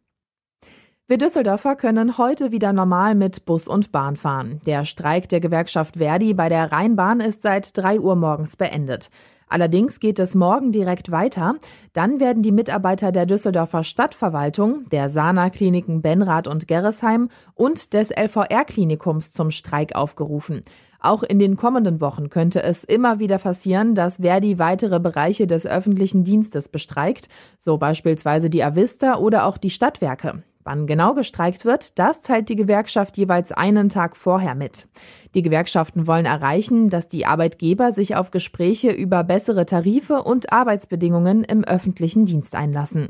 Wir 1.06 1.18
Düsseldorfer 1.18 1.76
können 1.76 2.18
heute 2.18 2.54
wieder 2.54 2.72
normal 2.72 3.14
mit 3.14 3.44
Bus 3.44 3.68
und 3.68 3.92
Bahn 3.92 4.16
fahren. 4.16 4.62
Der 4.66 4.86
Streik 4.86 5.28
der 5.28 5.42
Gewerkschaft 5.42 5.98
Verdi 5.98 6.34
bei 6.34 6.48
der 6.48 6.72
Rheinbahn 6.72 7.20
ist 7.20 7.42
seit 7.42 7.78
3 7.78 8.00
Uhr 8.00 8.16
morgens 8.16 8.56
beendet. 8.56 9.10
Allerdings 9.50 10.00
geht 10.00 10.18
es 10.18 10.34
morgen 10.34 10.72
direkt 10.72 11.12
weiter. 11.12 11.56
Dann 11.92 12.22
werden 12.22 12.42
die 12.42 12.54
Mitarbeiter 12.54 13.12
der 13.12 13.26
Düsseldorfer 13.26 13.84
Stadtverwaltung, 13.84 14.86
der 14.94 15.10
Sana-Kliniken 15.10 16.02
Benrath 16.02 16.48
und 16.48 16.70
Gerresheim 16.70 17.28
und 17.54 17.94
des 17.94 18.10
LVR-Klinikums 18.10 19.34
zum 19.34 19.52
Streik 19.52 19.96
aufgerufen. 19.96 20.62
Auch 21.02 21.22
in 21.22 21.38
den 21.38 21.58
kommenden 21.58 22.00
Wochen 22.00 22.30
könnte 22.30 22.64
es 22.64 22.86
immer 22.86 23.20
wieder 23.20 23.40
passieren, 23.40 23.94
dass 23.94 24.22
Verdi 24.22 24.58
weitere 24.58 25.02
Bereiche 25.02 25.48
des 25.48 25.68
öffentlichen 25.68 26.24
Dienstes 26.24 26.70
bestreikt, 26.70 27.28
so 27.58 27.78
beispielsweise 27.78 28.50
die 28.50 28.64
Avista 28.64 29.18
oder 29.18 29.46
auch 29.46 29.58
die 29.58 29.70
Stadtwerke. 29.70 30.44
Wann 30.63 30.88
genau 30.88 31.13
gestreikt 31.13 31.65
wird, 31.65 32.00
das 32.00 32.22
teilt 32.22 32.48
die 32.48 32.55
Gewerkschaft 32.55 33.17
jeweils 33.17 33.51
einen 33.51 33.89
Tag 33.89 34.15
vorher 34.15 34.55
mit. 34.55 34.88
Die 35.36 35.41
Gewerkschaften 35.41 36.08
wollen 36.08 36.25
erreichen, 36.25 36.89
dass 36.89 37.10
die 37.10 37.25
Arbeitgeber 37.25 37.91
sich 37.91 38.15
auf 38.15 38.32
Gespräche 38.32 38.91
über 38.91 39.24
bessere 39.24 39.65
Tarife 39.65 40.24
und 40.24 40.53
Arbeitsbedingungen 40.53 41.43
im 41.43 41.63
öffentlichen 41.65 42.25
Dienst 42.25 42.55
einlassen. 42.55 43.10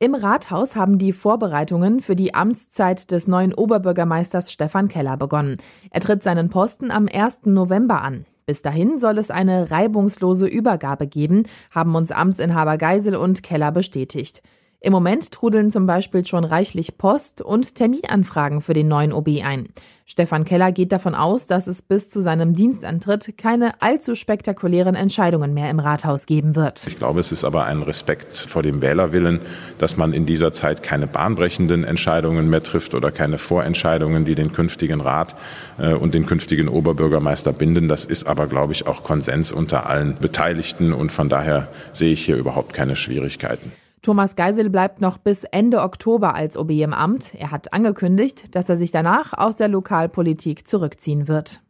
Im 0.00 0.14
Rathaus 0.14 0.76
haben 0.76 0.98
die 0.98 1.12
Vorbereitungen 1.12 2.00
für 2.00 2.16
die 2.16 2.34
Amtszeit 2.34 3.10
des 3.10 3.26
neuen 3.26 3.54
Oberbürgermeisters 3.54 4.52
Stefan 4.52 4.88
Keller 4.88 5.16
begonnen. 5.16 5.56
Er 5.90 6.00
tritt 6.00 6.22
seinen 6.22 6.50
Posten 6.50 6.90
am 6.90 7.08
1. 7.10 7.46
November 7.46 8.02
an. 8.02 8.26
Bis 8.44 8.60
dahin 8.60 8.98
soll 8.98 9.16
es 9.16 9.30
eine 9.30 9.70
reibungslose 9.70 10.46
Übergabe 10.46 11.06
geben, 11.06 11.44
haben 11.70 11.94
uns 11.94 12.10
Amtsinhaber 12.10 12.76
Geisel 12.76 13.16
und 13.16 13.42
Keller 13.42 13.72
bestätigt. 13.72 14.42
Im 14.84 14.92
Moment 14.92 15.30
trudeln 15.30 15.70
zum 15.70 15.86
Beispiel 15.86 16.26
schon 16.26 16.44
reichlich 16.44 16.98
Post 16.98 17.40
und 17.40 17.74
Terminanfragen 17.74 18.60
für 18.60 18.74
den 18.74 18.86
neuen 18.86 19.14
OB 19.14 19.42
ein. 19.42 19.68
Stefan 20.04 20.44
Keller 20.44 20.72
geht 20.72 20.92
davon 20.92 21.14
aus, 21.14 21.46
dass 21.46 21.66
es 21.66 21.80
bis 21.80 22.10
zu 22.10 22.20
seinem 22.20 22.52
Dienstantritt 22.52 23.38
keine 23.38 23.80
allzu 23.80 24.14
spektakulären 24.14 24.94
Entscheidungen 24.94 25.54
mehr 25.54 25.70
im 25.70 25.78
Rathaus 25.78 26.26
geben 26.26 26.54
wird. 26.54 26.86
Ich 26.86 26.98
glaube, 26.98 27.20
es 27.20 27.32
ist 27.32 27.44
aber 27.44 27.64
ein 27.64 27.80
Respekt 27.80 28.36
vor 28.36 28.62
dem 28.62 28.82
Wählerwillen, 28.82 29.40
dass 29.78 29.96
man 29.96 30.12
in 30.12 30.26
dieser 30.26 30.52
Zeit 30.52 30.82
keine 30.82 31.06
bahnbrechenden 31.06 31.84
Entscheidungen 31.84 32.50
mehr 32.50 32.62
trifft 32.62 32.94
oder 32.94 33.10
keine 33.10 33.38
Vorentscheidungen, 33.38 34.26
die 34.26 34.34
den 34.34 34.52
künftigen 34.52 35.00
Rat 35.00 35.34
äh, 35.78 35.94
und 35.94 36.12
den 36.12 36.26
künftigen 36.26 36.68
Oberbürgermeister 36.68 37.54
binden. 37.54 37.88
Das 37.88 38.04
ist 38.04 38.26
aber, 38.26 38.48
glaube 38.48 38.74
ich, 38.74 38.86
auch 38.86 39.02
Konsens 39.02 39.50
unter 39.50 39.88
allen 39.88 40.16
Beteiligten 40.16 40.92
und 40.92 41.10
von 41.10 41.30
daher 41.30 41.68
sehe 41.94 42.12
ich 42.12 42.22
hier 42.22 42.36
überhaupt 42.36 42.74
keine 42.74 42.96
Schwierigkeiten. 42.96 43.72
Thomas 44.04 44.36
Geisel 44.36 44.68
bleibt 44.68 45.00
noch 45.00 45.16
bis 45.16 45.44
Ende 45.44 45.80
Oktober 45.80 46.34
als 46.34 46.58
OB 46.58 46.72
im 46.72 46.92
Amt. 46.92 47.32
Er 47.34 47.50
hat 47.50 47.72
angekündigt, 47.72 48.54
dass 48.54 48.68
er 48.68 48.76
sich 48.76 48.90
danach 48.90 49.32
aus 49.32 49.56
der 49.56 49.68
Lokalpolitik 49.68 50.68
zurückziehen 50.68 51.26
wird. 51.26 51.62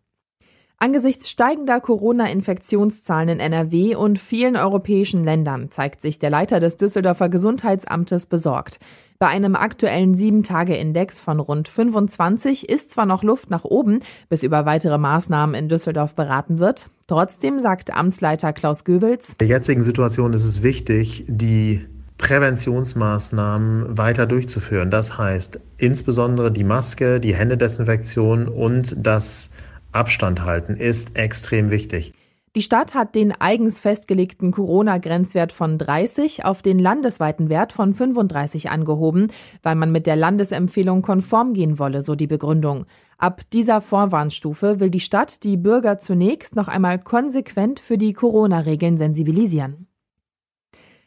Angesichts 0.77 1.31
steigender 1.31 1.81
Corona-Infektionszahlen 1.81 3.29
in 3.29 3.39
NRW 3.39 3.95
und 3.95 4.19
vielen 4.19 4.57
europäischen 4.57 5.23
Ländern 5.23 5.71
zeigt 5.71 6.03
sich 6.03 6.19
der 6.19 6.31
Leiter 6.31 6.59
des 6.59 6.77
Düsseldorfer 6.77 7.29
Gesundheitsamtes 7.29 8.27
besorgt. 8.27 8.81
Bei 9.21 9.29
einem 9.29 9.55
aktuellen 9.55 10.17
7-Tage-Index 10.17 11.21
von 11.21 11.39
rund 11.39 11.69
25 11.69 12.69
ist 12.69 12.91
zwar 12.91 13.07
noch 13.07 13.23
Luft 13.23 13.49
nach 13.49 13.65
oben, 13.65 14.01
bis 14.29 14.43
über 14.43 14.67
weitere 14.67 14.99
Maßnahmen 14.99 15.55
in 15.55 15.69
Düsseldorf 15.69 16.17
beraten 16.17 16.59
wird. 16.59 16.91
Trotzdem 17.07 17.61
sagt 17.61 17.95
Amtsleiter 17.95 18.53
Klaus 18.53 18.83
Goebels, 18.83 19.29
In 19.29 19.39
der 19.39 19.49
jetzigen 19.49 19.83
Situation 19.83 20.33
ist 20.33 20.45
es 20.45 20.65
wichtig, 20.65 21.25
die 21.29 21.87
Präventionsmaßnahmen 22.25 23.99
weiter 23.99 24.25
durchzuführen. 24.25 24.91
Das 24.91 25.19
heißt 25.19 25.61
insbesondere 25.77 26.51
die 26.51 26.65
Maske, 26.65 27.21
die 27.21 27.35
Händedesinfektion 27.35 28.49
und 28.49 28.97
das 28.99 29.51
Abstand 29.93 30.43
halten 30.43 30.77
ist 30.77 31.19
extrem 31.19 31.71
wichtig. 31.71 32.15
Die 32.57 32.63
Stadt 32.63 32.95
hat 32.95 33.15
den 33.15 33.39
eigens 33.39 33.79
festgelegten 33.79 34.53
Corona-Grenzwert 34.53 35.53
von 35.53 35.77
30 35.77 36.47
auf 36.47 36.63
den 36.63 36.79
landesweiten 36.79 37.51
Wert 37.51 37.75
von 37.75 37.93
35 37.93 38.71
angehoben, 38.71 39.31
weil 39.63 39.75
man 39.75 39.93
mit 39.93 40.07
der 40.07 40.17
Landesempfehlung 40.17 41.03
konform 41.03 41.53
gehen 41.53 41.79
wolle, 41.79 42.01
so 42.01 42.15
die 42.15 42.29
Begründung. 42.29 42.87
Ab 43.19 43.43
dieser 43.53 43.83
Vorwarnstufe 43.83 44.81
will 44.81 44.89
die 44.89 45.01
Stadt 45.01 45.45
die 45.45 45.59
Bürger 45.59 45.99
zunächst 45.99 46.57
noch 46.57 46.69
einmal 46.69 46.99
konsequent 47.01 47.81
für 47.81 47.99
die 47.99 48.15
Corona-Regeln 48.15 48.97
sensibilisieren. 48.97 49.89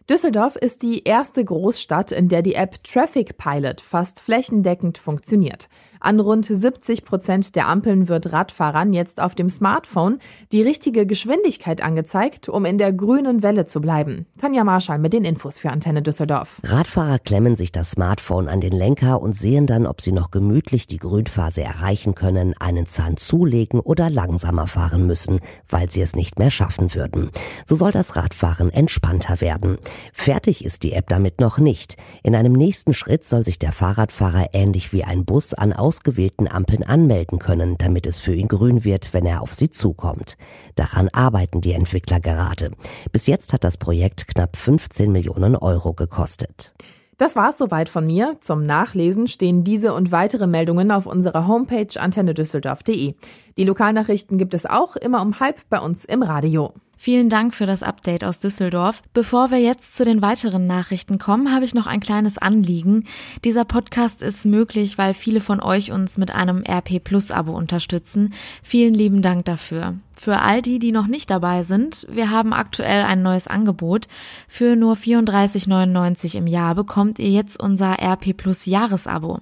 Düsseldorf 0.09 0.55
ist 0.55 0.83
die 0.83 1.03
erste 1.03 1.43
Großstadt, 1.43 2.13
in 2.13 2.29
der 2.29 2.41
die 2.41 2.55
App 2.55 2.81
Traffic 2.81 3.37
Pilot 3.37 3.81
fast 3.81 4.21
flächendeckend 4.21 4.97
funktioniert. 4.97 5.67
An 5.99 6.19
rund 6.19 6.45
70 6.45 7.05
Prozent 7.05 7.55
der 7.55 7.67
Ampeln 7.67 8.07
wird 8.07 8.31
Radfahrern 8.31 8.93
jetzt 8.93 9.21
auf 9.21 9.35
dem 9.35 9.49
Smartphone 9.49 10.19
die 10.51 10.61
richtige 10.61 11.05
Geschwindigkeit 11.05 11.81
angezeigt, 11.81 12.49
um 12.49 12.65
in 12.65 12.77
der 12.77 12.93
grünen 12.93 13.43
Welle 13.43 13.65
zu 13.65 13.81
bleiben. 13.81 14.25
Tanja 14.39 14.63
Marschall 14.63 14.99
mit 14.99 15.13
den 15.13 15.25
Infos 15.25 15.59
für 15.59 15.69
Antenne 15.69 16.01
Düsseldorf. 16.01 16.61
Radfahrer 16.63 17.19
klemmen 17.19 17.55
sich 17.55 17.71
das 17.71 17.91
Smartphone 17.91 18.47
an 18.47 18.61
den 18.61 18.73
Lenker 18.73 19.21
und 19.21 19.33
sehen 19.33 19.65
dann, 19.65 19.87
ob 19.87 20.01
sie 20.01 20.11
noch 20.11 20.31
gemütlich 20.31 20.87
die 20.87 20.97
Grünphase 20.97 21.61
erreichen 21.63 22.15
können, 22.15 22.53
einen 22.59 22.85
Zahn 22.85 23.17
zulegen 23.17 23.79
oder 23.79 24.09
langsamer 24.09 24.67
fahren 24.67 25.07
müssen, 25.07 25.39
weil 25.69 25.89
sie 25.89 26.01
es 26.01 26.15
nicht 26.15 26.39
mehr 26.39 26.51
schaffen 26.51 26.93
würden. 26.93 27.29
So 27.65 27.75
soll 27.75 27.91
das 27.91 28.15
Radfahren 28.15 28.71
entspannter 28.71 29.41
werden. 29.41 29.77
Fertig 30.13 30.63
ist 30.63 30.83
die 30.83 30.93
App 30.93 31.07
damit 31.07 31.39
noch 31.39 31.57
nicht. 31.57 31.97
In 32.23 32.35
einem 32.35 32.53
nächsten 32.53 32.93
Schritt 32.93 33.23
soll 33.23 33.45
sich 33.45 33.59
der 33.59 33.71
Fahrradfahrer 33.71 34.49
ähnlich 34.53 34.93
wie 34.93 35.03
ein 35.03 35.25
Bus 35.25 35.53
an 35.53 35.73
ausgewählten 35.87 36.49
Ampeln 36.49 36.83
anmelden 36.83 37.39
können, 37.39 37.77
damit 37.77 38.07
es 38.07 38.19
für 38.19 38.33
ihn 38.33 38.49
grün 38.49 38.83
wird, 38.83 39.13
wenn 39.13 39.25
er 39.25 39.41
auf 39.41 39.53
sie 39.53 39.69
zukommt. 39.69 40.35
Daran 40.75 41.07
arbeiten 41.13 41.61
die 41.61 41.71
Entwickler 41.71 42.19
gerade. 42.19 42.71
Bis 43.13 43.25
jetzt 43.25 43.53
hat 43.53 43.63
das 43.63 43.77
Projekt 43.77 44.27
knapp 44.27 44.57
15 44.57 45.09
Millionen 45.09 45.55
Euro 45.55 45.93
gekostet. 45.93 46.73
Das 47.17 47.37
war's 47.37 47.57
soweit 47.57 47.87
von 47.87 48.05
mir. 48.05 48.35
Zum 48.41 48.65
Nachlesen 48.65 49.27
stehen 49.27 49.63
diese 49.63 49.93
und 49.93 50.11
weitere 50.11 50.45
Meldungen 50.45 50.91
auf 50.91 51.05
unserer 51.05 51.47
Homepage 51.47 51.97
antennedüsseldorf.de. 51.97 53.15
Die 53.55 53.63
Lokalnachrichten 53.63 54.37
gibt 54.37 54.53
es 54.55 54.65
auch 54.65 54.97
immer 54.97 55.21
um 55.21 55.39
halb 55.39 55.61
bei 55.69 55.79
uns 55.79 56.03
im 56.03 56.21
Radio. 56.21 56.73
Vielen 56.97 57.29
Dank 57.29 57.53
für 57.53 57.67
das 57.67 57.83
Update 57.83 58.23
aus 58.23 58.39
Düsseldorf. 58.39 59.03
Bevor 59.13 59.51
wir 59.51 59.59
jetzt 59.59 59.95
zu 59.95 60.03
den 60.03 60.21
weiteren 60.23 60.65
Nachrichten 60.65 61.19
kommen, 61.19 61.53
habe 61.53 61.63
ich 61.63 61.75
noch 61.75 61.85
ein 61.85 61.99
kleines 61.99 62.39
Anliegen. 62.39 63.05
Dieser 63.43 63.65
Podcast 63.65 64.23
ist 64.23 64.45
möglich, 64.45 64.97
weil 64.97 65.13
viele 65.13 65.39
von 65.39 65.61
euch 65.61 65.91
uns 65.91 66.17
mit 66.17 66.33
einem 66.33 66.63
RP 66.67 67.03
Plus 67.03 67.29
Abo 67.29 67.55
unterstützen. 67.55 68.33
Vielen 68.63 68.95
lieben 68.95 69.21
Dank 69.21 69.45
dafür. 69.45 69.93
Für 70.13 70.41
all 70.41 70.63
die, 70.63 70.79
die 70.79 70.91
noch 70.91 71.05
nicht 71.05 71.29
dabei 71.29 71.61
sind, 71.61 72.07
wir 72.09 72.31
haben 72.31 72.51
aktuell 72.51 73.03
ein 73.03 73.21
neues 73.21 73.45
Angebot. 73.45 74.07
Für 74.47 74.75
nur 74.75 74.95
34,99 74.95 76.35
im 76.35 76.47
Jahr 76.47 76.73
bekommt 76.73 77.19
ihr 77.19 77.29
jetzt 77.29 77.61
unser 77.61 78.01
RP 78.01 78.35
Plus 78.35 78.65
Jahresabo. 78.65 79.41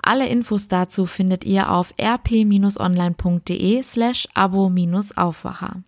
Alle 0.00 0.28
Infos 0.28 0.68
dazu 0.68 1.06
findet 1.06 1.42
ihr 1.44 1.72
auf 1.72 1.92
rp-online.de 2.00 3.82
slash 3.82 4.28
abo-aufwacher. 4.34 5.82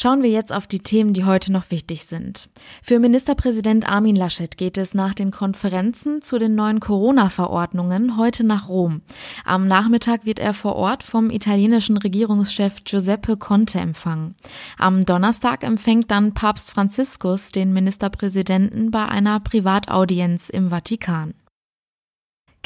Schauen 0.00 0.22
wir 0.22 0.30
jetzt 0.30 0.52
auf 0.52 0.68
die 0.68 0.78
Themen, 0.78 1.12
die 1.12 1.24
heute 1.24 1.50
noch 1.50 1.72
wichtig 1.72 2.04
sind. 2.04 2.48
Für 2.84 3.00
Ministerpräsident 3.00 3.88
Armin 3.88 4.14
Laschet 4.14 4.56
geht 4.56 4.78
es 4.78 4.94
nach 4.94 5.12
den 5.12 5.32
Konferenzen 5.32 6.22
zu 6.22 6.38
den 6.38 6.54
neuen 6.54 6.78
Corona-Verordnungen 6.78 8.16
heute 8.16 8.46
nach 8.46 8.68
Rom. 8.68 9.02
Am 9.44 9.66
Nachmittag 9.66 10.24
wird 10.24 10.38
er 10.38 10.54
vor 10.54 10.76
Ort 10.76 11.02
vom 11.02 11.30
italienischen 11.30 11.96
Regierungschef 11.96 12.84
Giuseppe 12.84 13.36
Conte 13.36 13.80
empfangen. 13.80 14.36
Am 14.78 15.04
Donnerstag 15.04 15.64
empfängt 15.64 16.12
dann 16.12 16.32
Papst 16.32 16.70
Franziskus 16.70 17.50
den 17.50 17.72
Ministerpräsidenten 17.72 18.92
bei 18.92 19.04
einer 19.04 19.40
Privataudienz 19.40 20.48
im 20.48 20.70
Vatikan. 20.70 21.34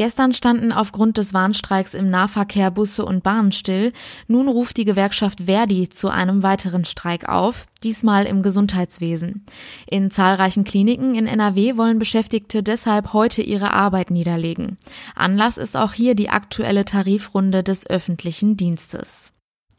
Gestern 0.03 0.35
standen 0.35 0.73
aufgrund 0.73 1.17
des 1.17 1.33
Warnstreiks 1.33 1.95
im 1.95 2.11
Nahverkehr 2.11 2.73
Busse 2.73 3.05
und 3.05 3.23
Bahnen 3.23 3.53
still. 3.53 3.93
Nun 4.27 4.49
ruft 4.49 4.77
die 4.77 4.85
Gewerkschaft 4.85 5.43
Verdi 5.45 5.91
zu 5.91 6.09
einem 6.09 6.43
weiteren 6.43 6.85
Streik 6.85 7.29
auf, 7.29 7.67
diesmal 7.85 8.25
im 8.25 8.43
Gesundheitswesen. 8.43 9.47
In 9.89 10.11
zahlreichen 10.11 10.65
Kliniken 10.65 11.15
in 11.15 11.29
NRW 11.29 11.77
wollen 11.77 12.01
Beschäftigte 12.01 12.65
deshalb 12.65 13.13
heute 13.13 13.43
ihre 13.43 13.73
Arbeit 13.75 14.11
niederlegen. 14.11 14.77
Anlass 15.15 15.57
ist 15.57 15.77
auch 15.77 15.93
hier 15.93 16.17
die 16.17 16.31
aktuelle 16.31 16.85
Tarifrunde 16.85 17.63
des 17.63 17.89
öffentlichen 17.89 18.57
Dienstes. 18.57 19.32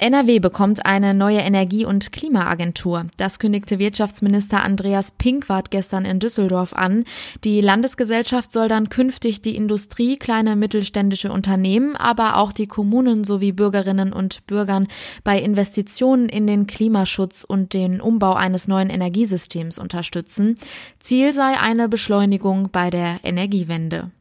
NRW 0.04 0.40
bekommt 0.40 0.86
eine 0.86 1.14
neue 1.14 1.38
Energie- 1.38 1.86
und 1.86 2.12
Klimaagentur. 2.12 3.06
Das 3.16 3.40
kündigte 3.40 3.80
Wirtschaftsminister 3.80 4.62
Andreas 4.62 5.14
Pinkwart 5.14 5.72
gestern 5.72 6.04
in 6.04 6.20
Düsseldorf 6.20 6.74
an. 6.74 7.06
Die 7.46 7.62
Landesgesellschaft 7.62 8.52
soll 8.52 8.68
dann 8.68 8.90
künftig 8.90 9.42
die 9.42 9.56
Industrie, 9.56 10.18
kleine 10.18 10.58
mittelständische 10.58 11.32
Unternehmen, 11.32 11.96
aber 11.96 12.36
auch 12.36 12.52
die 12.52 12.68
Kommunen 12.68 13.24
sowie 13.24 13.54
Bürgerinnen 13.54 14.12
und 14.12 14.46
Bürgern 14.46 14.90
bei 15.24 15.40
Investitionen 15.40 16.28
in 16.28 16.48
den 16.48 16.68
Klimaschutz 16.68 17.46
und 17.46 17.74
den 17.74 18.02
Umbau 18.02 18.34
eines 18.34 18.68
neuen 18.68 18.90
Energiesystems 18.90 19.80
unterstützen. 19.80 20.56
Ziel 21.00 21.32
sei 21.32 21.58
eine 21.58 21.88
Beschleunigung 21.88 22.72
bei 22.74 22.90
der 22.90 23.22
Energiewende. 23.24 24.12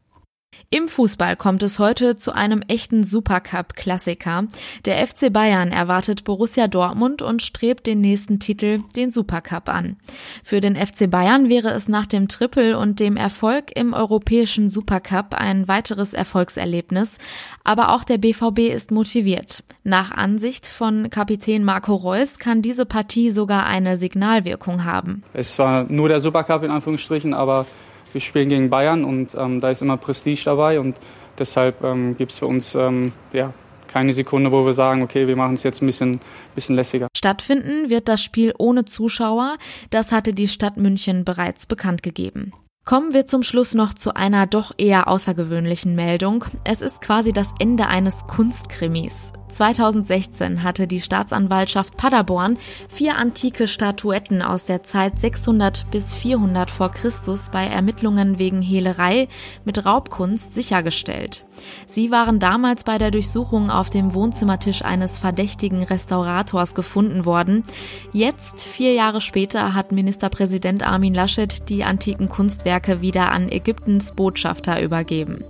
Im 0.69 0.87
Fußball 0.87 1.35
kommt 1.35 1.61
es 1.63 1.79
heute 1.79 2.15
zu 2.15 2.33
einem 2.33 2.61
echten 2.67 3.03
Supercup-Klassiker. 3.03 4.47
Der 4.85 5.07
FC 5.07 5.31
Bayern 5.31 5.71
erwartet 5.71 6.23
Borussia 6.23 6.67
Dortmund 6.67 7.21
und 7.21 7.41
strebt 7.41 7.85
den 7.85 8.01
nächsten 8.01 8.39
Titel, 8.39 8.81
den 8.95 9.11
Supercup, 9.11 9.69
an. 9.69 9.97
Für 10.43 10.61
den 10.61 10.75
FC 10.75 11.09
Bayern 11.09 11.49
wäre 11.49 11.69
es 11.69 11.87
nach 11.87 12.05
dem 12.05 12.27
Triple 12.27 12.77
und 12.77 12.99
dem 12.99 13.17
Erfolg 13.17 13.75
im 13.75 13.93
europäischen 13.93 14.69
Supercup 14.69 15.33
ein 15.33 15.67
weiteres 15.67 16.13
Erfolgserlebnis. 16.13 17.17
Aber 17.63 17.93
auch 17.93 18.03
der 18.03 18.17
BVB 18.17 18.73
ist 18.73 18.91
motiviert. 18.91 19.63
Nach 19.83 20.11
Ansicht 20.11 20.65
von 20.65 21.09
Kapitän 21.09 21.63
Marco 21.63 21.93
Reus 21.93 22.39
kann 22.39 22.61
diese 22.61 22.85
Partie 22.85 23.31
sogar 23.31 23.65
eine 23.65 23.97
Signalwirkung 23.97 24.85
haben. 24.85 25.23
Es 25.33 25.57
war 25.59 25.83
nur 25.83 26.09
der 26.09 26.21
Supercup 26.21 26.63
in 26.63 26.71
Anführungsstrichen, 26.71 27.33
aber 27.33 27.65
wir 28.13 28.21
spielen 28.21 28.49
gegen 28.49 28.69
Bayern 28.69 29.03
und 29.03 29.35
ähm, 29.35 29.59
da 29.61 29.69
ist 29.69 29.81
immer 29.81 29.97
Prestige 29.97 30.43
dabei 30.45 30.79
und 30.79 30.95
deshalb 31.37 31.83
ähm, 31.83 32.15
gibt 32.17 32.31
es 32.31 32.39
für 32.39 32.47
uns 32.47 32.75
ähm, 32.75 33.11
ja, 33.31 33.53
keine 33.87 34.13
Sekunde, 34.13 34.51
wo 34.51 34.65
wir 34.65 34.73
sagen, 34.73 35.03
okay, 35.03 35.27
wir 35.27 35.35
machen 35.35 35.53
es 35.53 35.63
jetzt 35.63 35.81
ein 35.81 35.85
bisschen, 35.85 36.19
bisschen 36.55 36.75
lässiger. 36.75 37.07
Stattfinden 37.15 37.89
wird 37.89 38.07
das 38.07 38.23
Spiel 38.23 38.53
ohne 38.57 38.85
Zuschauer. 38.85 39.57
Das 39.91 40.11
hatte 40.11 40.33
die 40.33 40.47
Stadt 40.47 40.77
München 40.77 41.25
bereits 41.25 41.67
bekannt 41.67 42.01
gegeben. 42.01 42.53
Kommen 42.85 43.13
wir 43.13 43.27
zum 43.27 43.43
Schluss 43.43 43.75
noch 43.75 43.93
zu 43.93 44.15
einer 44.15 44.45
doch 44.45 44.73
eher 44.77 45.07
außergewöhnlichen 45.07 45.95
Meldung. 45.95 46.43
Es 46.65 46.81
ist 46.81 47.01
quasi 47.01 47.31
das 47.31 47.53
Ende 47.59 47.87
eines 47.87 48.25
Kunstkrimis. 48.27 49.31
2016 49.53 50.63
hatte 50.63 50.87
die 50.87 51.01
Staatsanwaltschaft 51.01 51.97
Paderborn 51.97 52.57
vier 52.89 53.17
antike 53.17 53.67
Statuetten 53.67 54.41
aus 54.41 54.65
der 54.65 54.83
Zeit 54.83 55.19
600 55.19 55.89
bis 55.91 56.13
400 56.13 56.69
vor 56.69 56.91
Christus 56.91 57.49
bei 57.51 57.65
Ermittlungen 57.65 58.39
wegen 58.39 58.61
Hehlerei 58.61 59.27
mit 59.65 59.85
Raubkunst 59.85 60.53
sichergestellt. 60.53 61.45
Sie 61.87 62.11
waren 62.11 62.39
damals 62.39 62.83
bei 62.83 62.97
der 62.97 63.11
Durchsuchung 63.11 63.69
auf 63.69 63.89
dem 63.89 64.13
Wohnzimmertisch 64.13 64.83
eines 64.83 65.19
verdächtigen 65.19 65.83
Restaurators 65.83 66.75
gefunden 66.75 67.25
worden. 67.25 67.63
Jetzt, 68.11 68.61
vier 68.61 68.93
Jahre 68.93 69.21
später, 69.21 69.73
hat 69.73 69.91
Ministerpräsident 69.91 70.85
Armin 70.85 71.13
Laschet 71.13 71.69
die 71.69 71.83
antiken 71.83 72.29
Kunstwerke 72.29 73.01
wieder 73.01 73.31
an 73.31 73.49
Ägyptens 73.49 74.13
Botschafter 74.13 74.81
übergeben. 74.81 75.43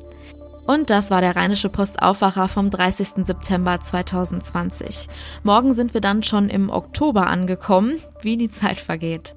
Und 0.66 0.90
das 0.90 1.12
war 1.12 1.22
der 1.22 1.36
Rheinische 1.36 1.70
Postaufwacher 1.70 2.48
vom 2.48 2.70
30. 2.70 3.26
September 3.26 3.80
2020. 3.80 5.08
Morgen 5.44 5.74
sind 5.74 5.94
wir 5.94 6.02
dann 6.02 6.24
schon 6.24 6.50
im 6.50 6.70
Oktober 6.70 7.28
angekommen, 7.28 7.98
wie 8.22 8.38
die 8.38 8.50
Zeit 8.50 8.80
vergeht. 8.80 9.36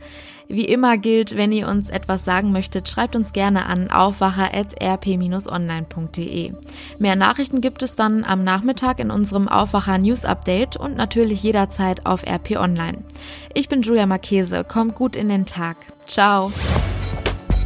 Wie 0.49 0.65
immer 0.65 0.97
gilt, 0.97 1.37
wenn 1.37 1.51
ihr 1.51 1.67
uns 1.67 1.91
etwas 1.91 2.25
sagen 2.25 2.53
möchtet, 2.53 2.89
schreibt 2.89 3.17
uns 3.17 3.33
gerne 3.33 3.67
an 3.67 3.91
aufwacher.rp-online.de. 3.91 6.53
Mehr 7.01 7.17
Nachrichten 7.17 7.61
gibt 7.61 7.83
es 7.83 7.97
dann 7.97 8.23
am 8.23 8.45
Nachmittag 8.45 9.01
in 9.01 9.11
unserem 9.11 9.49
Aufwacher 9.49 9.99
News 9.99 10.25
Update 10.25 10.77
und 10.77 10.97
natürlich 10.97 11.43
jederzeit 11.43 12.07
auf 12.07 12.25
RP 12.25 12.53
Online. 12.53 12.99
Ich 13.55 13.69
bin 13.69 13.83
Julia 13.83 14.07
Marchese, 14.07 14.63
kommt 14.63 14.95
gut 14.95 15.17
in 15.17 15.29
den 15.29 15.47
Tag. 15.47 15.79
Ciao. 16.07 16.53